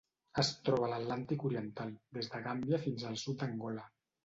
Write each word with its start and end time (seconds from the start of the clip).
Es 0.43 0.47
troba 0.69 0.87
a 0.87 0.89
l'Atlàntic 0.93 1.45
oriental: 1.51 1.93
des 2.19 2.33
de 2.33 2.43
Gàmbia 2.49 2.83
fins 2.89 3.07
al 3.13 3.23
sud 3.27 3.41
d'Angola. 3.45 3.89